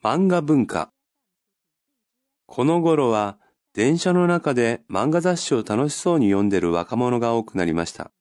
[0.00, 0.92] 漫画文化。
[2.46, 3.36] この頃は
[3.74, 8.12] 電車の中で漫画雑誌を楽しそうに読んでる若者が多くなりました。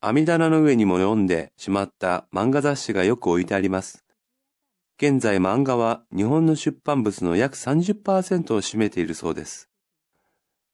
[0.00, 4.04] 網棚の上にも読んでしまった漫画雑誌がよく置いてあります。
[4.98, 9.70] 現在漫画は日本の出版物の約30%を占めているそうです。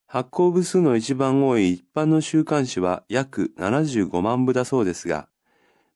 [0.07, 5.27] 発行部数の一番多い一般の週刊誌は約75万部だそうですが、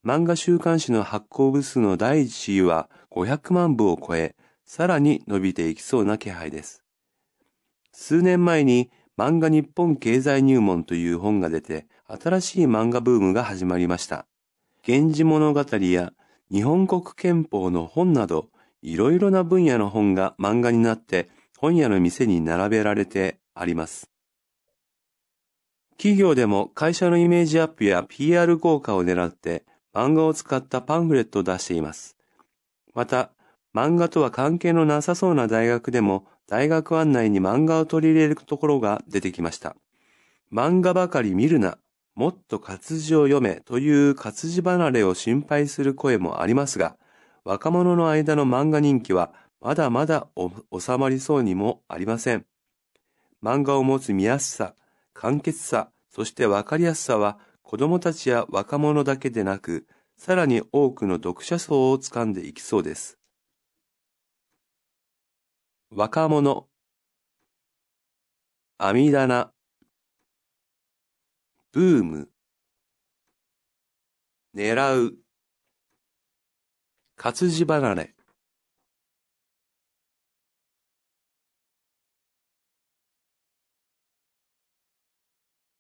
[0.07, 4.35] 漫画週刊誌の発行部数の第一位は500万部を超え、
[4.65, 6.81] さらに伸びていきそうな気配です。
[7.91, 14.25] 数年前に漫画日本経済入門という本が出て、新しい漫画ブームが始まりました。
[14.87, 16.13] 源氏物語や
[16.49, 18.47] 日本国憲法の本など、
[18.81, 21.27] いろいろな分野の本が漫画になって
[21.57, 24.09] 本屋の店に並べられてあります。
[25.97, 29.65] 企業でも会社のイメージアップや PR 効果を狙って
[29.97, 32.15] 漫画を使ったパンフレットを出しています。
[32.93, 33.31] また、
[33.73, 39.75] 漫画とは関係のなさそうな大学でも大学案内に漫画を取り入れるところが出てきました。
[40.53, 41.79] 漫画ばかり見るな、
[42.13, 46.95] もっと活字を読めという活字離れを心配する声もありますが、
[47.43, 50.27] 若者の間の漫画人気はまだまだ
[50.79, 52.45] 収まりそうにもありません。
[53.41, 54.75] 漫画を持つ見やすさ、
[55.15, 63.19] 簡潔さ、そしてわかりやすさは子供たちや若者だけでなく、さらに多くの読者層を掴んでいきそうです。
[65.89, 66.69] 若者、
[68.77, 69.51] 網棚、
[71.73, 72.29] ブーム、
[74.55, 75.17] 狙う、
[77.17, 78.16] 活字離れ。